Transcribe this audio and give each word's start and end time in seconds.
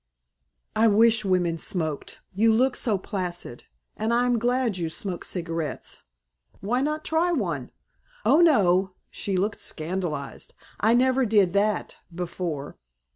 "I 0.75 0.87
wish 0.87 1.23
women 1.23 1.59
smoked. 1.59 2.21
You 2.33 2.51
look 2.51 2.75
so 2.75 2.97
placid. 2.97 3.65
And 3.95 4.11
I 4.11 4.25
am 4.25 4.39
glad 4.39 4.75
you 4.79 4.89
smoke 4.89 5.23
cigarettes." 5.23 5.99
"Why 6.59 6.81
not 6.81 7.05
try 7.05 7.31
one?" 7.31 7.69
"Oh, 8.25 8.41
no!" 8.41 8.95
She 9.11 9.37
looked 9.37 9.59
scandalized. 9.59 10.55
"I 10.79 10.95
never 10.95 11.23
did 11.23 11.53
that 11.53 11.97
before. 12.15 12.79